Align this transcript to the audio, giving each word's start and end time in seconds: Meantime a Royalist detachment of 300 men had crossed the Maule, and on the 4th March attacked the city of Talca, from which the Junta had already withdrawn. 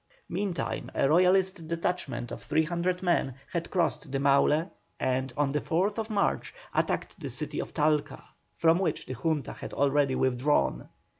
Meantime 0.29 0.89
a 0.95 1.07
Royalist 1.07 1.67
detachment 1.67 2.31
of 2.31 2.41
300 2.41 3.03
men 3.03 3.35
had 3.53 3.69
crossed 3.69 4.11
the 4.11 4.19
Maule, 4.19 4.71
and 4.99 5.31
on 5.37 5.51
the 5.51 5.61
4th 5.61 6.09
March 6.09 6.55
attacked 6.73 7.19
the 7.19 7.29
city 7.29 7.59
of 7.59 7.71
Talca, 7.71 8.23
from 8.55 8.79
which 8.79 9.05
the 9.05 9.13
Junta 9.13 9.53
had 9.53 9.75
already 9.75 10.15
withdrawn. 10.15 10.89